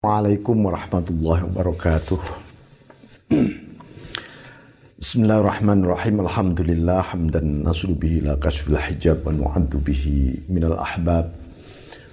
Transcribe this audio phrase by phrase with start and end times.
[0.00, 2.16] Assalamualaikum warahmatullahi wabarakatuh.
[4.96, 6.24] Bismillahirrahmanirrahim.
[6.24, 11.28] Alhamdulillah hamdan nasru bihi la kashfil hijab wa nu'addu bihi minal ahbab.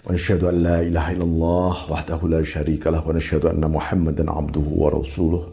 [0.04, 0.20] Wa
[0.52, 3.16] an la ilaha illallah wahdahu la syarika lah wa
[3.56, 5.48] anna Muhammadan abduhu wa rasuluh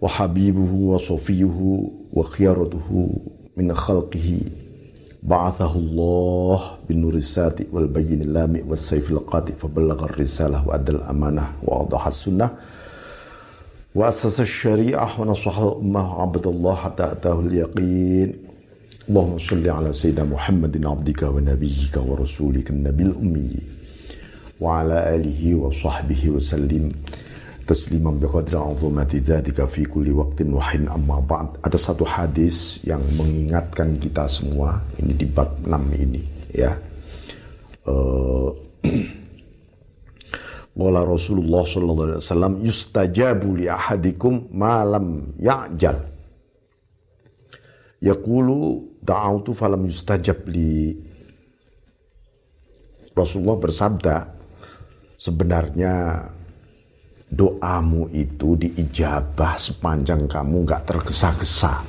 [0.00, 2.24] wa habibuhu wa safiyuhu wa
[3.60, 4.69] min khalqihi
[5.22, 12.50] بعثه الله بالنور الساتي والبين اللامع والسيف القاطع فبلغ الرسالة وأدى الأمانة وأوضح السنة.
[13.94, 18.32] وأسس الشريعة ونصح الأمة وعبد الله حتى أتاه اليقين.
[19.08, 23.56] اللهم صل على سيدنا محمد عبدك ونبيك ورسولك النبي الأمي.
[24.60, 26.92] وعلى آله وصحبه وسلم.
[27.70, 31.62] Tasliman biqadri azumati dzalika fi kulli waqtin wahin amma ba'd.
[31.62, 36.74] Ada satu hadis yang mengingatkan kita semua ini di bab 6 ini ya.
[40.80, 45.98] Wala Rasulullah sallallahu alaihi wasallam yustajabu li ahadikum ma lam ya'jal.
[48.02, 48.58] Yaqulu
[48.98, 50.96] da'autu falam yustajab li
[53.14, 54.16] Rasulullah bersabda
[55.20, 55.94] sebenarnya
[57.30, 61.86] doamu itu diijabah sepanjang kamu nggak tergesa-gesa.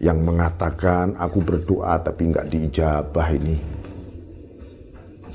[0.00, 3.56] Yang mengatakan aku berdoa tapi nggak diijabah ini.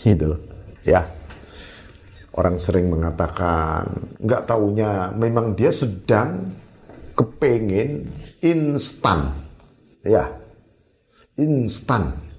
[0.01, 0.33] Itu
[0.81, 1.05] ya.
[2.33, 3.85] Orang sering mengatakan
[4.17, 6.49] nggak taunya memang dia sedang
[7.13, 8.09] kepengin
[8.41, 9.29] instan.
[10.01, 10.27] Ya.
[11.37, 12.32] Instan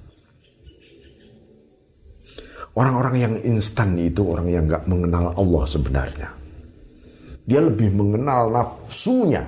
[2.74, 6.28] Orang-orang yang instan itu orang yang nggak mengenal Allah sebenarnya.
[7.46, 9.46] Dia lebih mengenal nafsunya.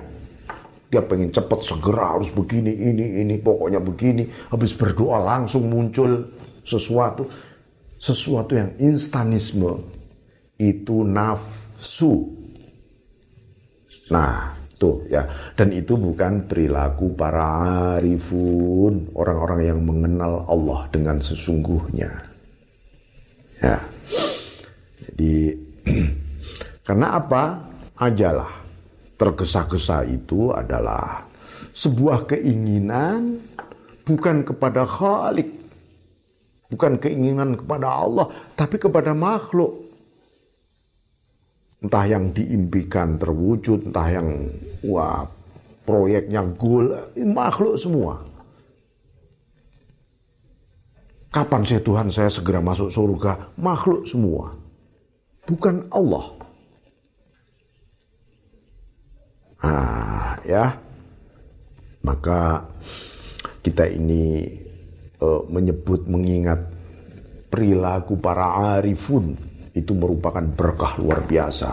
[0.87, 4.23] Dia pengen cepat segera harus begini, ini, ini, pokoknya begini.
[4.47, 6.23] Habis berdoa langsung muncul
[6.63, 7.27] sesuatu.
[7.99, 9.75] Sesuatu yang instanisme.
[10.55, 12.31] Itu nafsu.
[14.07, 15.27] Nah, tuh ya.
[15.51, 19.11] Dan itu bukan perilaku para arifun.
[19.11, 22.26] Orang-orang yang mengenal Allah dengan sesungguhnya.
[23.61, 23.81] Ya.
[25.07, 25.57] Jadi
[26.87, 27.43] karena apa?
[27.97, 28.53] Ajalah.
[29.17, 31.25] Tergesa-gesa itu adalah
[31.73, 33.41] sebuah keinginan
[34.05, 35.49] bukan kepada Khalik.
[36.67, 39.87] Bukan keinginan kepada Allah, tapi kepada makhluk.
[41.79, 44.51] Entah yang diimpikan terwujud, entah yang
[44.83, 45.23] wah
[45.87, 48.19] proyeknya goal, makhluk semua.
[51.27, 53.59] Kapan saya Tuhan saya segera masuk surga?
[53.59, 54.55] Makhluk semua.
[55.43, 56.25] Bukan Allah.
[59.63, 60.65] Nah, ya.
[62.07, 62.63] Maka
[63.59, 64.47] kita ini
[65.19, 66.63] uh, menyebut mengingat
[67.51, 69.35] perilaku para arifun
[69.75, 71.71] itu merupakan berkah luar biasa.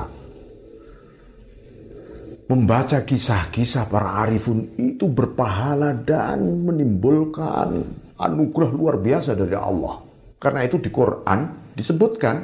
[2.45, 10.01] Membaca kisah-kisah para arifun itu berpahala dan menimbulkan anugerah luar biasa dari Allah.
[10.41, 12.37] Karena itu di Quran disebutkan.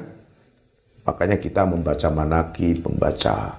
[1.04, 3.56] Makanya kita membaca manaki, membaca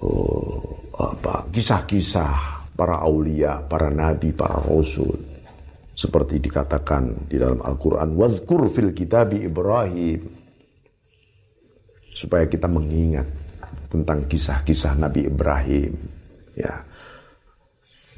[0.00, 0.66] uh,
[0.96, 5.14] apa kisah-kisah para aulia, para nabi, para rasul.
[5.96, 10.28] Seperti dikatakan di dalam Al-Quran, Wadhkur fil kitabi Ibrahim.
[12.12, 13.24] Supaya kita mengingat
[13.88, 15.92] tentang kisah-kisah Nabi Ibrahim.
[16.52, 16.84] Ya.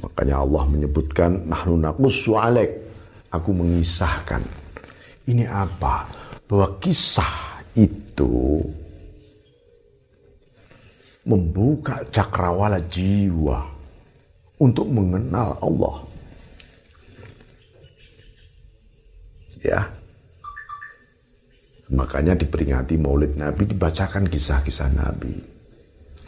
[0.03, 2.88] Makanya Allah menyebutkan, Nahnu naqussu alaik
[3.33, 4.43] aku mengisahkan.
[5.29, 6.09] Ini apa?
[6.49, 8.65] Bahwa kisah itu
[11.29, 13.69] membuka cakrawala jiwa
[14.57, 15.97] untuk mengenal Allah.
[19.61, 19.81] Ya.
[21.89, 25.37] Makanya diperingati Maulid Nabi dibacakan kisah-kisah Nabi.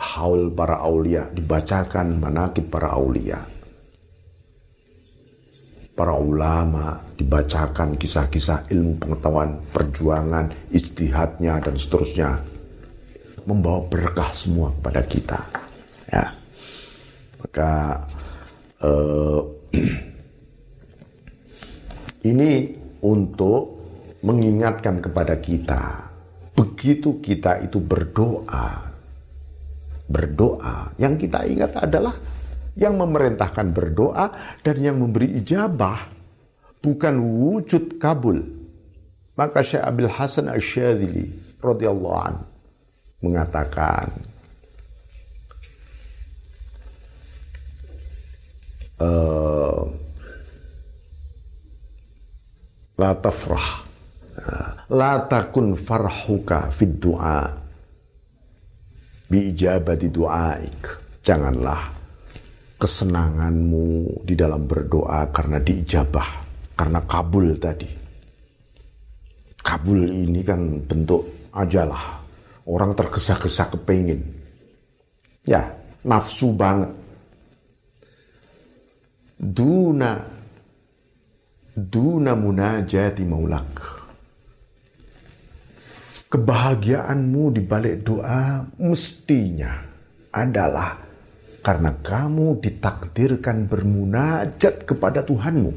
[0.01, 3.60] Haul para aulia dibacakan manakib para aulia
[6.01, 12.41] para ulama, dibacakan kisah-kisah ilmu pengetahuan, perjuangan, istihadnya dan seterusnya.
[13.45, 15.41] Membawa berkah semua kepada kita.
[16.09, 16.33] Ya.
[17.37, 17.73] Maka
[18.81, 19.45] uh,
[22.33, 23.77] ini untuk
[24.25, 26.09] mengingatkan kepada kita
[26.57, 28.93] begitu kita itu berdoa
[30.05, 32.13] berdoa yang kita ingat adalah
[32.79, 36.11] yang memerintahkan berdoa dan yang memberi ijabah
[36.83, 38.43] bukan wujud kabul.
[39.35, 41.33] Maka Syekh Abil Hasan Asyadzili
[41.65, 42.45] radhiyallahu an
[43.25, 44.13] mengatakan
[49.01, 49.89] uh,
[53.01, 53.91] la tafrah
[54.91, 57.47] La takun farhuka fid du'a
[59.31, 60.83] bi ijabati du'aik.
[61.23, 62.00] Janganlah
[62.81, 66.29] kesenanganmu di dalam berdoa karena diijabah,
[66.73, 67.91] karena kabul tadi.
[69.61, 72.25] Kabul ini kan bentuk ajalah.
[72.65, 74.25] Orang tergesa-gesa kepingin.
[75.45, 75.69] Ya,
[76.01, 76.89] nafsu banget.
[79.37, 80.41] Duna
[81.77, 83.73] duna munajati maulak.
[86.31, 89.75] Kebahagiaanmu di balik doa mestinya
[90.31, 91.10] adalah
[91.61, 95.73] karena kamu ditakdirkan bermunajat kepada Tuhanmu.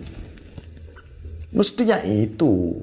[1.54, 2.82] Mestinya itu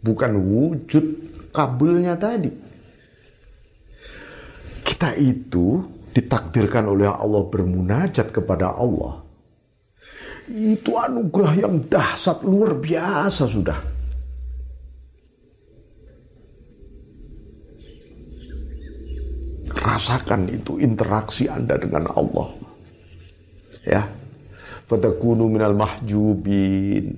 [0.00, 1.04] bukan wujud
[1.52, 2.50] kabulnya tadi.
[4.80, 9.22] Kita itu ditakdirkan oleh Allah bermunajat kepada Allah.
[10.50, 13.99] Itu anugerah yang dahsyat luar biasa sudah.
[19.80, 22.48] Rasakan itu interaksi Anda dengan Allah.
[23.80, 24.04] Ya.
[24.84, 27.16] Fatakunu minal mahjubin.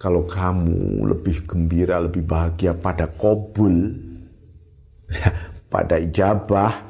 [0.00, 3.88] Kalau kamu lebih gembira, lebih bahagia pada kobul,
[5.08, 5.32] ya,
[5.72, 6.84] pada ijabah,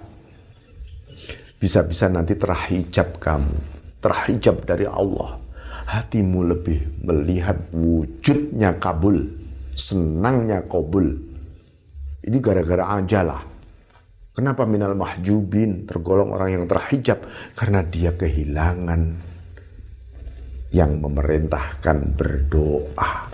[1.62, 3.54] bisa-bisa nanti terhijab kamu,
[4.02, 5.38] terhijab dari Allah.
[5.84, 9.30] Hatimu lebih melihat wujudnya kabul,
[9.78, 11.06] senangnya kobul.
[12.24, 13.53] Ini gara-gara ajalah.
[14.34, 17.22] Kenapa minal mahjubin tergolong orang yang terhijab?
[17.54, 19.14] Karena dia kehilangan
[20.74, 23.30] yang memerintahkan berdoa,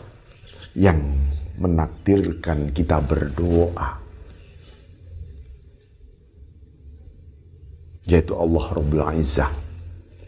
[0.76, 1.00] yang
[1.56, 3.96] menakdirkan kita berdoa.
[8.04, 9.48] Yaitu Allah Rabbul Izzah.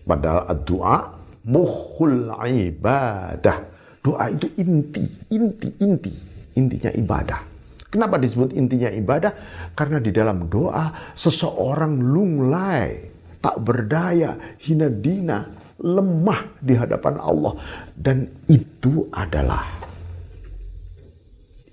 [0.09, 3.61] Padahal doa mukhul ibadah.
[4.01, 5.05] Doa itu inti,
[5.37, 6.13] inti, inti.
[6.57, 7.52] Intinya ibadah.
[7.93, 9.37] Kenapa disebut intinya ibadah?
[9.77, 12.89] Karena di dalam doa seseorang lunglai,
[13.37, 15.45] tak berdaya, hina dina,
[15.77, 17.53] lemah di hadapan Allah.
[17.93, 19.61] Dan itu adalah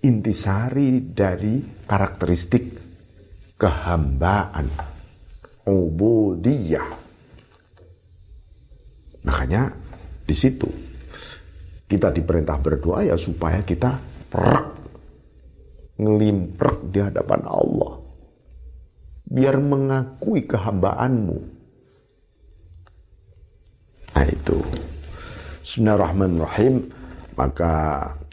[0.03, 2.63] intisari dari karakteristik
[3.55, 4.67] kehambaan.
[5.69, 6.89] Ubudiyah.
[9.23, 9.71] Makanya
[10.25, 10.65] di situ
[11.85, 14.78] kita diperintah berdoa ya supaya kita perak
[15.99, 17.99] ngelimprek di hadapan Allah.
[19.29, 21.37] Biar mengakui kehambaanmu.
[24.15, 24.57] Nah itu.
[25.61, 26.89] Bismillahirrahmanirrahim.
[27.37, 27.73] Maka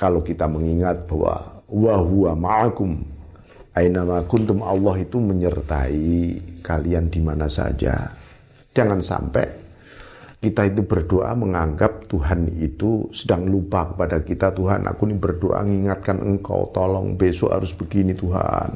[0.01, 3.17] kalau kita mengingat bahwa huwa ma'akum
[3.77, 8.09] Ainama kuntum Allah itu menyertai kalian di mana saja.
[8.73, 9.45] Jangan sampai
[10.47, 14.55] kita itu berdoa menganggap Tuhan itu sedang lupa kepada kita.
[14.55, 18.71] Tuhan aku ini berdoa mengingatkan engkau tolong besok harus begini Tuhan.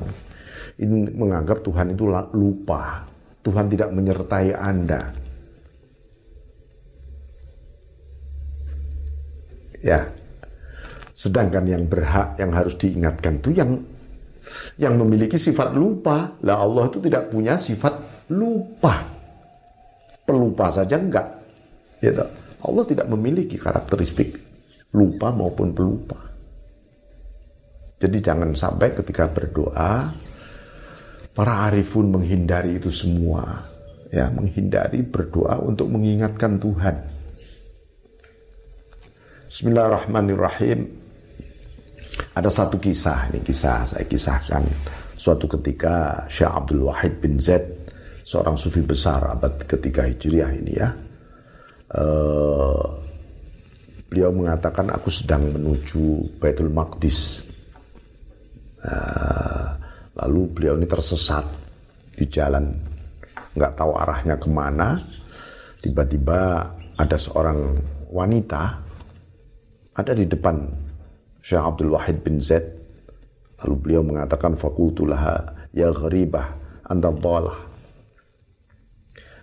[0.83, 3.07] Ini menganggap Tuhan itu lupa.
[3.47, 5.01] Tuhan tidak menyertai Anda.
[9.79, 10.11] Ya.
[11.15, 13.79] Sedangkan yang berhak yang harus diingatkan itu yang
[14.75, 16.35] yang memiliki sifat lupa.
[16.43, 19.07] Lah Allah itu tidak punya sifat lupa.
[20.27, 21.40] Pelupa saja enggak.
[22.01, 22.25] Gitu.
[22.61, 24.41] Allah tidak memiliki karakteristik
[24.97, 26.19] lupa maupun pelupa.
[28.01, 30.09] Jadi jangan sampai ketika berdoa
[31.37, 33.61] para arifun menghindari itu semua.
[34.11, 36.97] Ya, menghindari berdoa untuk mengingatkan Tuhan.
[39.47, 40.89] Bismillahirrahmanirrahim.
[42.35, 44.67] Ada satu kisah, ini kisah saya kisahkan.
[45.15, 47.63] Suatu ketika Syekh Abdul Wahid bin Zaid,
[48.25, 50.91] seorang sufi besar abad ketiga Hijriah ini ya.
[51.91, 52.87] Uh,
[54.07, 57.43] beliau mengatakan aku sedang menuju Baitul Maqdis.
[58.81, 59.75] Uh,
[60.17, 61.45] lalu beliau ini tersesat
[62.15, 62.71] di jalan,
[63.55, 64.99] nggak tahu arahnya ke mana.
[65.81, 66.69] Tiba-tiba
[67.01, 67.81] ada seorang
[68.13, 68.63] wanita
[69.97, 70.61] ada di depan
[71.41, 72.67] Syekh Abdul Wahid bin Zaid
[73.63, 75.41] lalu beliau mengatakan fakultulah
[75.73, 76.53] ya gharibah
[76.91, 77.71] anta dhalah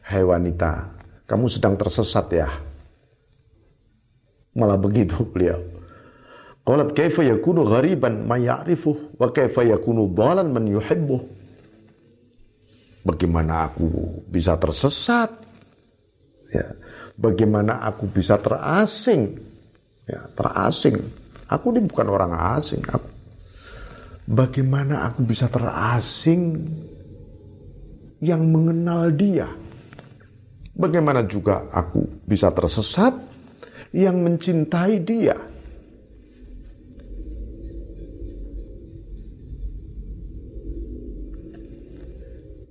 [0.07, 0.96] Hai wanita
[1.27, 2.49] kamu sedang tersesat ya
[4.57, 5.61] malah begitu beliau
[6.67, 11.23] Qalat kaifa yakunu ghariban man ya'rifuh wa kaifa yakunu dhalan man yuhibbuh
[13.07, 13.87] Bagaimana aku
[14.27, 15.31] bisa tersesat?
[16.51, 16.75] Ya.
[17.15, 19.39] Bagaimana aku bisa terasing?
[20.03, 21.07] Ya, terasing
[21.47, 22.83] Aku ini bukan orang asing.
[22.83, 23.07] Aku,
[24.27, 26.67] bagaimana aku bisa terasing
[28.19, 29.47] yang mengenal dia?
[30.77, 33.17] Bagaimana juga aku bisa tersesat
[33.97, 35.33] yang mencintai dia?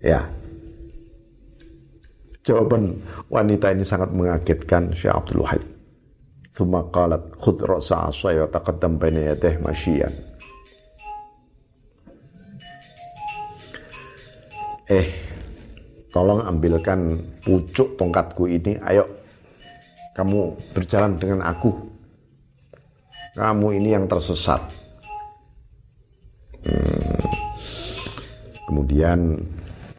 [0.07, 0.23] Ya.
[2.47, 5.67] Jawaban wanita ini sangat mengagetkan Syekh Abdul Wahid.
[6.55, 9.35] Thumma qalat khud ra'sa asaya taqaddam baina
[9.67, 10.15] masyian.
[14.87, 15.26] Eh,
[16.17, 19.05] tolong ambilkan pucuk tongkatku ini, ayo
[20.17, 21.77] kamu berjalan dengan aku.
[23.37, 24.65] Kamu ini yang tersesat.
[26.65, 27.21] Hmm.
[28.65, 29.37] Kemudian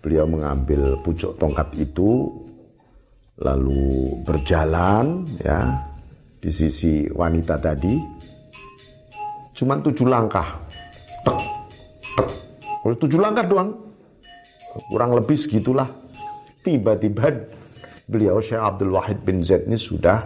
[0.01, 2.33] beliau mengambil pucuk tongkat itu
[3.37, 5.85] lalu berjalan ya
[6.41, 8.01] di sisi wanita tadi
[9.53, 10.57] cuman tujuh langkah
[11.21, 11.37] tek,
[12.97, 13.77] tujuh langkah doang
[14.89, 16.06] kurang lebih segitulah
[16.63, 17.33] tiba-tiba
[18.07, 20.25] beliau Syekh Abdul Wahid bin Zaid ini sudah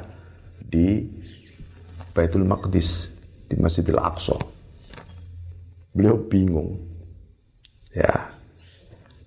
[0.62, 1.04] di
[2.12, 3.10] Baitul Maqdis
[3.48, 4.38] di Masjidil Aqsa
[5.92, 6.80] beliau bingung
[7.92, 8.32] ya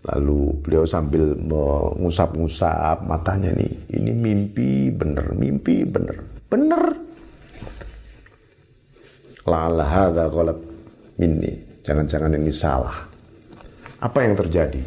[0.05, 6.93] Lalu beliau sambil mengusap-ngusap matanya nih, ini mimpi bener, mimpi bener, bener.
[9.49, 10.61] La'ala hadha ghalab
[11.17, 11.57] minni.
[11.85, 13.01] Jangan-jangan ini salah.
[14.05, 14.81] Apa yang terjadi?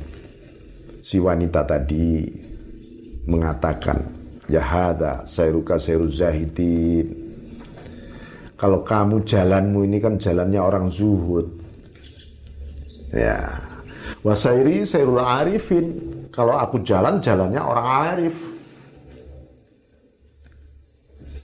[1.08, 2.28] Si wanita tadi
[3.32, 4.20] mengatakan,
[4.52, 7.16] Ya hadha sayruka sayru zahidin.
[8.60, 11.48] Kalau kamu jalanmu ini kan jalannya orang zuhud.
[13.16, 13.40] Ya,
[14.24, 15.88] Wasairi sairul arifin.
[16.32, 18.36] Kalau aku jalan, jalannya orang arif.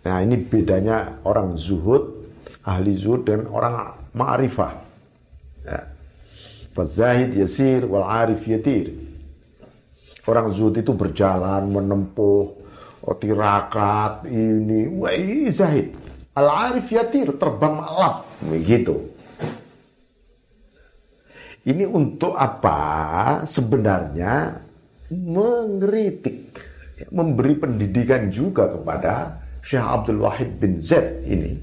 [0.03, 2.27] Nah ini bedanya orang zuhud,
[2.67, 4.73] ahli zuhud dan orang ma'rifah.
[5.63, 5.87] Ya.
[6.75, 9.02] Fazahid yasir wal arif yatir.
[10.23, 12.45] Orang zuhud itu berjalan, menempuh,
[13.03, 15.11] oh, tirakat, ini, wah
[15.51, 15.91] zahid.
[16.33, 18.23] Al-arif yatir, terbang malam.
[18.47, 19.13] Begitu.
[21.63, 23.43] Ini untuk apa?
[23.43, 24.63] Sebenarnya
[25.11, 26.55] mengkritik,
[27.11, 31.55] memberi pendidikan juga kepada Syekh Abdul Wahid bin Zaid ini.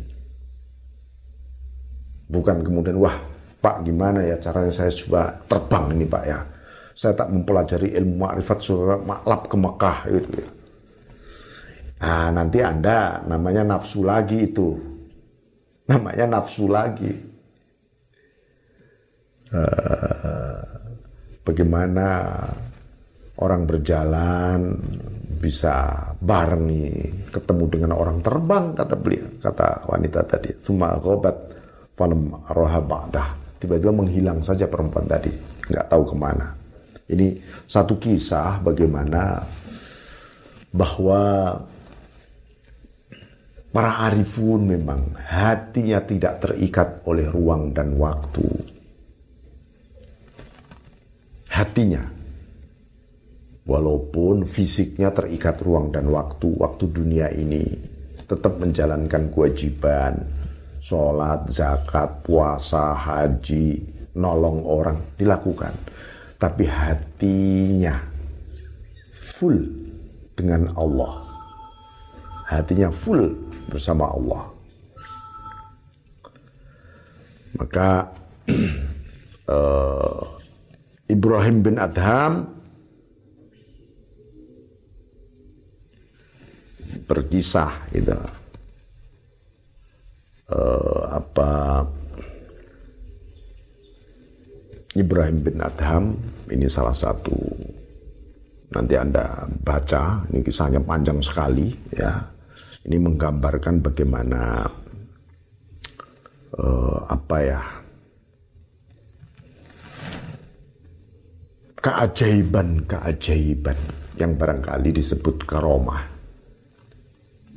[2.31, 3.17] Bukan kemudian, wah
[3.61, 6.41] Pak gimana ya caranya saya coba terbang ini Pak ya.
[7.01, 10.49] Saya tak mempelajari ilmu ma'rifat supaya maklap ke Mekah gitu ya.
[12.05, 14.77] Nah nanti Anda namanya nafsu lagi itu.
[15.89, 17.09] Namanya nafsu lagi.
[19.49, 20.61] Eh,
[21.41, 22.37] bagaimana
[23.41, 24.77] orang berjalan
[25.41, 26.93] bisa bareng nih
[27.33, 30.53] ketemu dengan orang terbang kata beliau kata wanita tadi.
[30.61, 31.49] Cuma gobat
[31.97, 33.09] falam roha
[33.57, 35.33] tiba-tiba menghilang saja perempuan tadi.
[35.65, 36.60] Nggak tahu ke mana
[37.11, 39.43] ini satu kisah bagaimana
[40.71, 41.59] bahwa
[43.75, 48.47] para arifun memang hatinya tidak terikat oleh ruang dan waktu
[51.51, 52.01] hatinya.
[53.69, 57.63] Walaupun fisiknya terikat ruang dan waktu, waktu dunia ini
[58.25, 60.17] tetap menjalankan kewajiban,
[60.81, 63.79] sholat, zakat, puasa, haji,
[64.17, 65.71] nolong orang dilakukan.
[66.41, 68.01] Tapi hatinya
[69.13, 69.61] full
[70.33, 71.21] dengan Allah.
[72.49, 73.37] Hatinya full
[73.69, 74.49] bersama Allah.
[77.61, 78.09] Maka
[79.53, 80.25] uh,
[81.15, 82.49] Ibrahim bin Adham
[87.05, 88.15] berkisah itu
[90.55, 91.83] uh, apa
[94.99, 96.19] Ibrahim bin Adham
[96.51, 97.35] ini salah satu
[98.75, 102.11] nanti anda baca ini kisahnya panjang sekali ya
[102.87, 104.67] ini menggambarkan bagaimana
[106.59, 107.61] uh, apa ya
[111.81, 113.79] keajaiban-keajaiban
[114.21, 116.05] yang barangkali disebut karomah.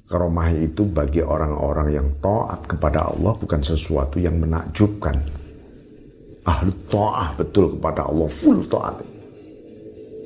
[0.08, 5.43] Karomah itu bagi orang-orang yang taat kepada Allah bukan sesuatu yang menakjubkan.
[6.44, 9.00] Ahlu ta'ah betul kepada Allah, full taat.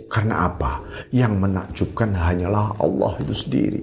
[0.07, 0.81] Karena apa?
[1.13, 3.81] Yang menakjubkan hanyalah Allah itu sendiri.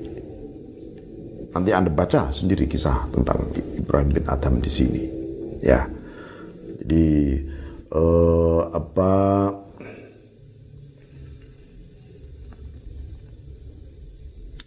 [1.54, 3.38] Nanti Anda baca sendiri kisah tentang
[3.78, 5.02] Ibrahim bin Adam di sini.
[5.62, 5.86] Ya.
[6.82, 7.38] Jadi
[7.94, 9.12] uh, apa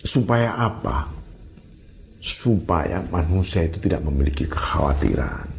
[0.08, 1.04] Supaya apa?
[2.24, 5.52] Supaya manusia itu tidak memiliki kekhawatiran,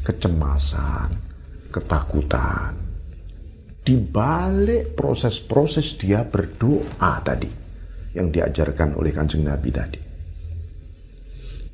[0.00, 1.12] kecemasan,
[1.72, 2.76] ketakutan.
[3.82, 7.50] Di balik proses-proses dia berdoa tadi
[8.14, 10.00] yang diajarkan oleh kanjeng Nabi tadi.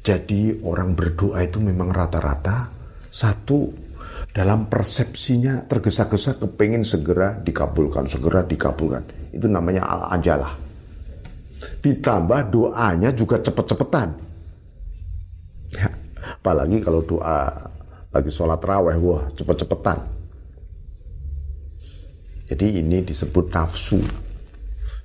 [0.01, 2.71] Jadi orang berdoa itu memang rata-rata
[3.13, 3.89] satu
[4.33, 9.35] dalam persepsinya tergesa-gesa kepingin segera dikabulkan, segera dikabulkan.
[9.35, 10.55] Itu namanya al-ajalah.
[11.83, 14.09] Ditambah doanya juga cepet-cepetan.
[15.75, 15.91] Ya,
[16.41, 17.69] apalagi kalau doa
[18.19, 19.99] lagi sholat raweh, wah cepet-cepetan.
[22.51, 24.03] Jadi ini disebut nafsu.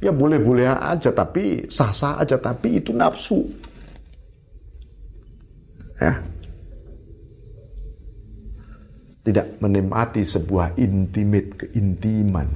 [0.01, 3.45] Ya boleh-boleh aja, tapi sah-sah aja, tapi itu nafsu.
[6.01, 6.19] Ya,
[9.23, 12.47] tidak menikmati sebuah intimate keintiman,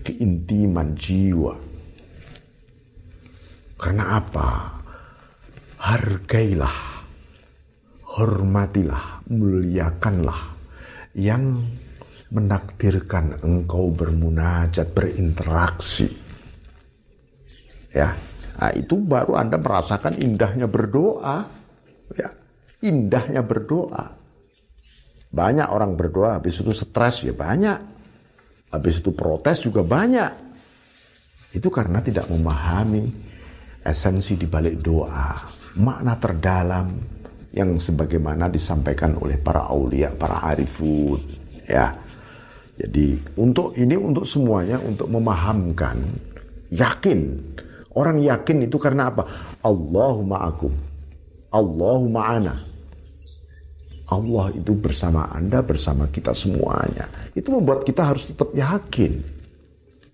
[0.00, 1.52] keintiman jiwa.
[3.76, 4.48] Karena apa?
[5.78, 7.04] Hargailah,
[8.16, 10.56] hormatilah, muliakanlah
[11.16, 11.60] yang
[12.28, 16.08] menakdirkan engkau bermunajat, berinteraksi.
[17.92, 18.12] Ya,
[18.60, 21.48] nah, itu baru Anda merasakan indahnya berdoa.
[22.12, 22.28] Ya,
[22.84, 24.12] indahnya berdoa.
[25.28, 27.80] Banyak orang berdoa, habis itu stres ya banyak.
[28.68, 30.32] Habis itu protes juga banyak.
[31.56, 33.08] Itu karena tidak memahami
[33.80, 35.32] esensi di balik doa,
[35.80, 37.17] makna terdalam
[37.58, 41.18] yang sebagaimana disampaikan oleh para aulia, para arifun,
[41.66, 41.90] ya.
[42.78, 45.98] Jadi untuk ini untuk semuanya untuk memahamkan,
[46.70, 47.20] yakin.
[47.98, 49.26] Orang yakin itu karena apa?
[49.66, 50.70] Allahumma akum.
[51.50, 52.54] Allahumma ana.
[54.08, 57.10] Allah itu bersama Anda, bersama kita semuanya.
[57.34, 59.20] Itu membuat kita harus tetap yakin.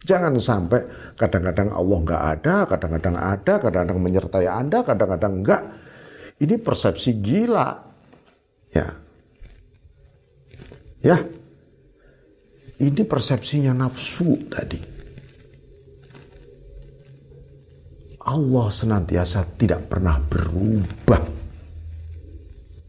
[0.04, 0.80] Jangan sampai
[1.14, 5.62] kadang-kadang Allah nggak ada, kadang-kadang ada, kadang-kadang menyertai Anda, kadang-kadang enggak.
[6.40, 7.68] Ini persepsi gila.
[8.74, 8.88] Ya.
[11.04, 11.18] Ya.
[12.74, 14.94] Ini persepsinya nafsu tadi.
[18.24, 21.22] Allah senantiasa tidak pernah berubah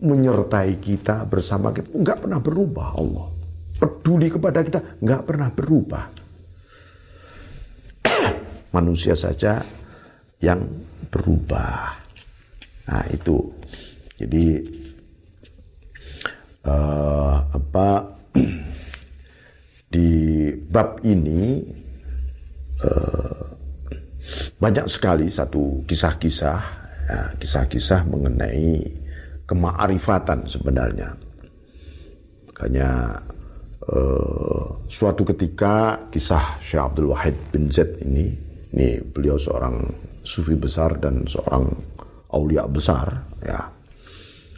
[0.06, 3.28] menyertai kita bersama kita nggak pernah berubah Allah
[3.76, 6.04] peduli kepada kita nggak pernah berubah
[8.76, 9.60] manusia saja
[10.40, 10.64] yang
[11.12, 12.05] berubah
[12.86, 13.38] nah itu
[14.16, 14.62] jadi
[16.66, 17.90] uh, apa
[19.94, 20.10] di
[20.70, 21.62] bab ini
[22.84, 23.46] uh,
[24.58, 26.60] banyak sekali satu kisah-kisah
[27.06, 28.82] ya, kisah-kisah mengenai
[29.46, 31.14] kemaarifatan sebenarnya.
[32.50, 33.22] Makanya
[33.86, 38.34] uh, suatu ketika kisah Syekh Abdul Wahid bin Zaid ini,
[38.74, 39.86] ini beliau seorang
[40.26, 41.70] sufi besar dan seorang
[42.36, 43.08] aulia besar,
[43.40, 43.72] ya.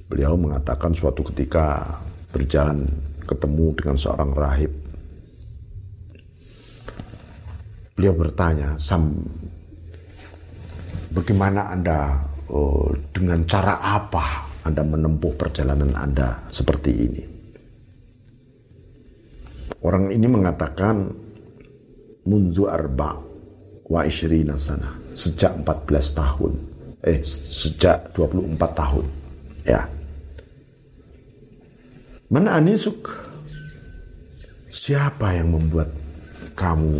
[0.10, 1.86] Beliau mengatakan suatu ketika
[2.34, 2.90] berjalan
[3.30, 4.72] ketemu dengan seorang rahib.
[7.94, 9.14] Beliau bertanya, Sam,
[11.14, 12.18] bagaimana Anda,
[12.50, 17.24] oh, dengan cara apa anda menempuh perjalanan Anda seperti ini.
[19.80, 21.08] Orang ini mengatakan
[22.28, 23.16] mundu arba
[23.88, 26.54] wa ishrina sana sejak 14 tahun
[27.06, 29.06] eh sejak 24 tahun
[29.68, 29.82] ya
[32.28, 33.14] mana anisuk
[34.72, 35.94] siapa yang membuat
[36.58, 36.98] kamu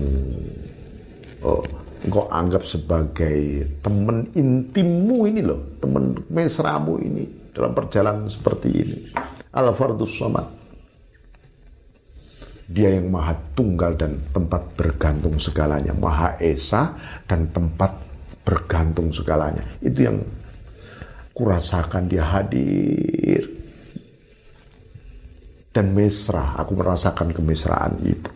[1.42, 1.66] oh,
[2.06, 8.98] engkau anggap sebagai teman intimmu ini loh teman mesramu ini dalam perjalanan seperti ini.
[9.50, 10.46] Al-Fardus Somad.
[12.70, 15.98] Dia yang maha tunggal dan tempat bergantung segalanya.
[15.98, 16.94] Maha Esa
[17.26, 17.90] dan tempat
[18.48, 19.68] bergantung segalanya.
[19.84, 20.24] Itu yang
[21.36, 23.44] kurasakan dia hadir.
[25.76, 28.32] Dan mesra, aku merasakan kemesraan itu.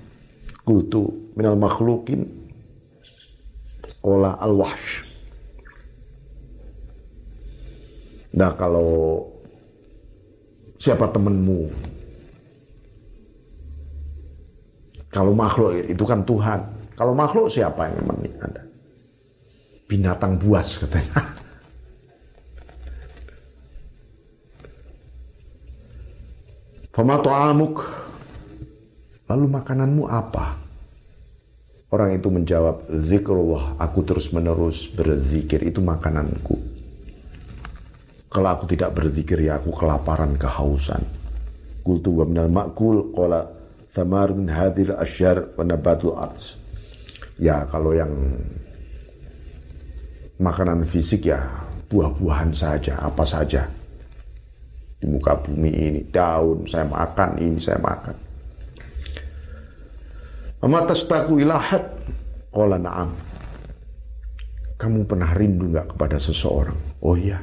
[0.67, 2.28] Kultu minal makhlukin
[4.06, 5.10] olah al-wahsh
[8.32, 9.19] Nah kalau
[10.80, 11.67] siapa temenmu?
[15.12, 16.60] Kalau makhluk itu kan Tuhan.
[16.95, 18.63] Kalau makhluk siapa yang nemenin Anda?
[19.91, 21.19] Binatang buas katanya.
[26.95, 27.84] Fama amuk.
[29.27, 30.60] Lalu makananmu apa?
[31.91, 36.56] Orang itu menjawab, zikrullah, aku terus menerus berzikir, itu makananku.
[38.32, 41.04] Kalau aku tidak berzikir ya aku kelaparan, kehausan.
[41.84, 43.43] Kultu wa minal ma'kul qala
[43.91, 46.56] thamar min hadhil asyar wa nabatul arts.
[47.36, 48.12] Ya kalau yang
[50.41, 51.45] makanan fisik ya
[51.88, 53.69] buah-buahan saja, apa saja.
[54.97, 58.15] Di muka bumi ini, daun saya makan, ini saya makan.
[60.62, 61.82] Amma tastaku ilahat?
[62.49, 63.10] Qala na'am.
[64.77, 66.77] Kamu pernah rindu nggak kepada seseorang?
[67.01, 67.41] Oh iya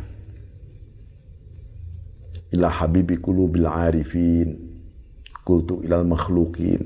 [2.53, 4.57] ila habibi qulubil arifin
[5.45, 6.81] kultu ilal makhlukin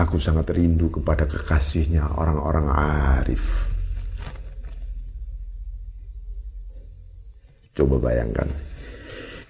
[0.00, 2.66] aku sangat rindu kepada kekasihnya orang-orang
[3.20, 3.44] arif.
[7.76, 8.48] Coba bayangkan.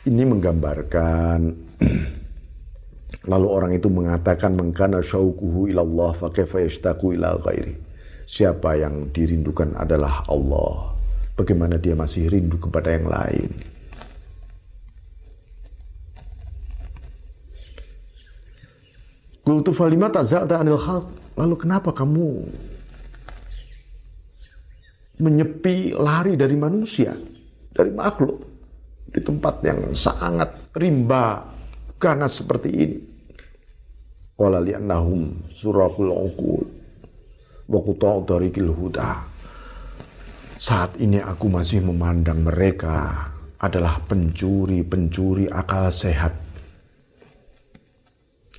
[0.06, 1.38] Ini menggambarkan
[3.32, 7.74] lalu orang itu mengatakan mengkana syaukuhu ilallah fa kaifa yashtaqu ila ghairi?
[8.26, 10.94] Siapa yang dirindukan adalah Allah.
[11.34, 13.79] Bagaimana dia masih rindu kepada yang lain
[19.50, 20.06] Kultu falima
[20.62, 21.34] anil khalq.
[21.34, 22.46] Lalu kenapa kamu
[25.18, 27.10] menyepi lari dari manusia,
[27.74, 28.38] dari makhluk
[29.10, 31.50] di tempat yang sangat rimba
[31.98, 32.98] ganas seperti ini?
[34.38, 36.62] Qala li'annahum surakul uqul
[37.74, 37.80] wa
[38.22, 39.10] dari huda.
[40.62, 43.26] Saat ini aku masih memandang mereka
[43.58, 46.49] adalah pencuri-pencuri akal sehat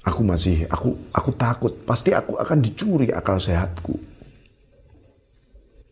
[0.02, 1.74] Aku masih, aku, aku takut.
[1.86, 3.94] Pasti aku akan dicuri akal sehatku.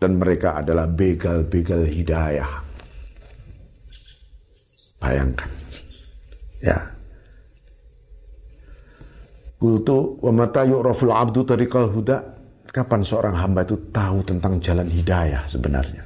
[0.02, 2.65] Dan mereka adalah begal-begal hidayah.
[4.98, 5.52] Bayangkan.
[6.58, 6.89] Ya.
[9.60, 12.17] Kultu wa mata yu'raful abdu tariqal huda.
[12.69, 16.06] Kapan seorang hamba itu tahu tentang jalan hidayah sebenarnya?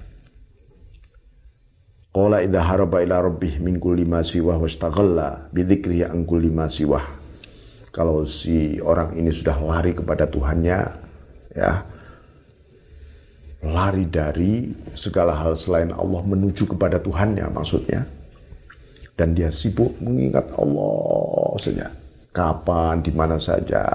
[2.13, 6.72] Qala idha haraba ila rabbih min kulli ma siwah wastaghalla bi dzikri an kulli ma
[6.72, 7.23] siwah
[7.93, 10.79] kalau si orang ini sudah lari kepada Tuhannya,
[11.53, 11.71] ya,
[13.62, 18.01] lari dari segala hal selain Allah menuju kepada Tuhannya maksudnya,
[19.13, 21.88] dan dia sibuk mengingat Allah saja,
[22.34, 23.86] kapan, di mana saja,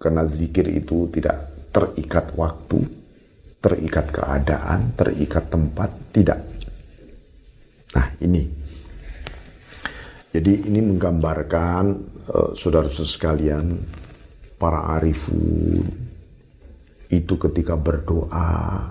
[0.00, 2.80] karena zikir itu tidak terikat waktu,
[3.60, 6.40] terikat keadaan, terikat tempat, tidak.
[7.92, 8.64] Nah ini.
[10.32, 13.78] Jadi ini menggambarkan saudara-saudara sekalian,
[14.56, 15.86] para arifun
[17.06, 18.90] itu ketika berdoa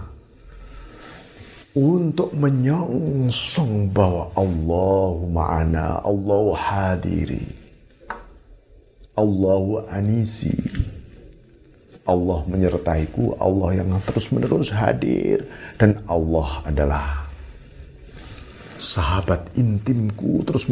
[1.76, 7.44] untuk menyongsong bahwa Allah ma'ana, Allah hadiri,
[9.20, 10.56] Allah anisi,
[12.08, 15.44] Allah menyertaiku, Allah yang terus menerus hadir,
[15.76, 17.28] dan Allah adalah
[18.80, 20.72] sahabat intimku terus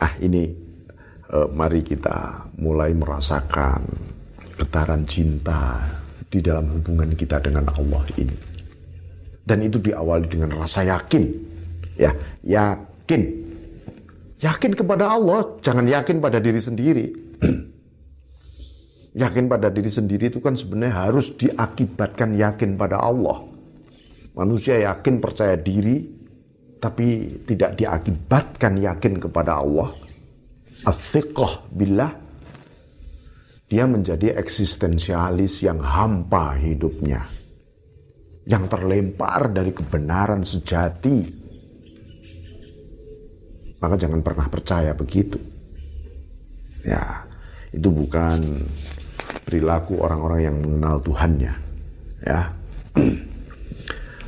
[0.00, 0.44] Ah ini
[1.32, 3.80] eh, mari kita mulai merasakan
[4.56, 5.84] getaran cinta
[6.26, 8.36] di dalam hubungan kita dengan Allah ini.
[9.46, 11.24] Dan itu diawali dengan rasa yakin.
[11.94, 13.22] Ya, yakin.
[14.42, 17.06] Yakin kepada Allah, jangan yakin pada diri sendiri.
[19.22, 23.46] yakin pada diri sendiri itu kan sebenarnya harus diakibatkan yakin pada Allah.
[24.36, 26.04] Manusia yakin percaya diri,
[26.76, 29.90] tapi tidak diakibatkan yakin kepada Allah,
[30.84, 32.12] athiqah billah,
[33.66, 37.26] dia menjadi eksistensialis yang hampa hidupnya.
[38.46, 41.18] Yang terlempar dari kebenaran sejati.
[43.82, 45.34] Maka jangan pernah percaya begitu.
[46.86, 47.26] Ya,
[47.74, 48.62] itu bukan
[49.42, 51.54] perilaku orang-orang yang mengenal Tuhannya.
[52.22, 52.54] Ya.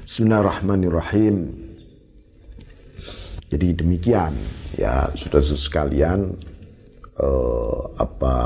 [0.08, 1.67] Bismillahirrahmanirrahim.
[3.48, 4.32] Jadi demikian.
[4.76, 6.36] Ya sudah sekalian
[7.18, 8.36] eh, apa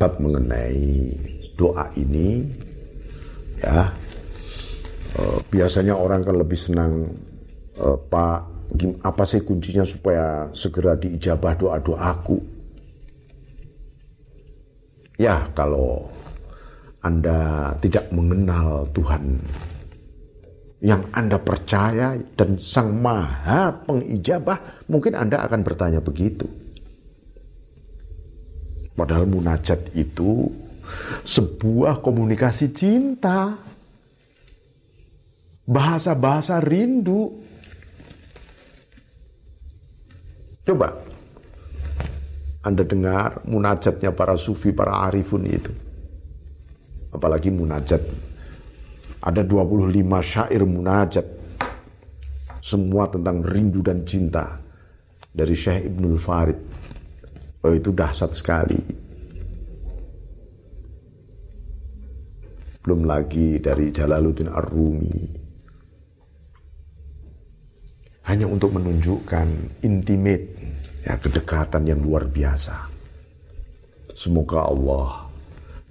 [0.00, 1.12] bab mengenai
[1.54, 2.44] doa ini
[3.60, 3.92] ya.
[5.20, 7.12] Eh, biasanya orang kan lebih senang
[7.76, 8.60] eh, Pak
[9.02, 12.38] apa sih kuncinya supaya segera diijabah doa doaku
[15.18, 16.06] ya kalau
[17.02, 19.42] anda tidak mengenal Tuhan
[20.80, 26.48] yang Anda percaya dan Sang Maha Pengijabah, mungkin Anda akan bertanya begitu.
[28.96, 30.48] Padahal munajat itu
[31.24, 33.56] sebuah komunikasi cinta.
[35.70, 37.30] Bahasa-bahasa rindu.
[40.66, 40.96] Coba
[42.60, 45.72] Anda dengar munajatnya para sufi, para arifun itu.
[47.14, 48.02] Apalagi munajat
[49.20, 49.92] ada 25
[50.24, 51.26] syair munajat.
[52.60, 54.56] Semua tentang rindu dan cinta.
[55.30, 56.58] Dari Syekh Ibnul Farid.
[57.60, 58.80] Oh itu dahsyat sekali.
[62.80, 65.18] Belum lagi dari Jalaluddin Ar-Rumi.
[68.24, 69.48] Hanya untuk menunjukkan
[69.84, 70.46] intimate,
[71.04, 72.88] ya kedekatan yang luar biasa.
[74.16, 75.28] Semoga Allah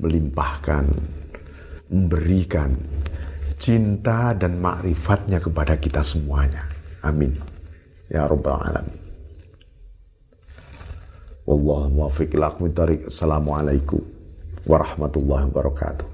[0.01, 0.85] melimpahkan
[1.89, 2.73] memberikan
[3.59, 6.65] cinta dan makrifatnya kepada kita semuanya.
[7.05, 7.35] Amin.
[8.09, 8.97] Ya Rabbal Alamin.
[11.45, 12.55] Wallahu muwaffiq ila
[13.05, 14.01] Assalamualaikum
[14.65, 16.09] warahmatullahi wabarakatuh.